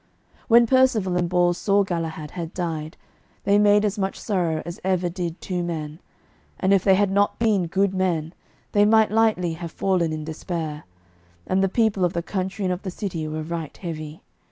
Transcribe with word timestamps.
When 0.47 0.65
Percivale 0.65 1.15
and 1.15 1.29
Bors 1.29 1.59
saw 1.59 1.83
Galahad 1.83 2.31
had 2.31 2.55
died, 2.55 2.97
they 3.43 3.59
made 3.59 3.85
as 3.85 3.99
much 3.99 4.19
sorrow 4.19 4.63
as 4.65 4.79
ever 4.83 5.09
did 5.09 5.39
two 5.39 5.61
men; 5.61 5.99
and 6.59 6.73
if 6.73 6.83
they 6.83 6.95
had 6.95 7.11
not 7.11 7.37
been 7.37 7.67
good 7.67 7.93
men, 7.93 8.33
they 8.71 8.83
might 8.83 9.11
lightly 9.11 9.53
have 9.53 9.71
fallen 9.71 10.11
in 10.11 10.23
despair. 10.23 10.85
And 11.45 11.63
the 11.63 11.69
people 11.69 12.03
of 12.03 12.13
the 12.13 12.23
country 12.23 12.65
and 12.65 12.73
of 12.73 12.81
the 12.81 12.89
city 12.89 13.27
were 13.27 13.43
right 13.43 13.77
heavy. 13.77 14.23